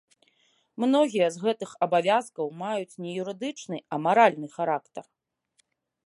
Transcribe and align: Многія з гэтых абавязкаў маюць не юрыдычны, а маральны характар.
Многія 0.83 1.25
з 1.33 1.37
гэтых 1.43 1.73
абавязкаў 1.85 2.45
маюць 2.63 2.99
не 3.05 3.11
юрыдычны, 3.23 3.77
а 3.93 3.99
маральны 4.07 4.47
характар. 4.57 5.03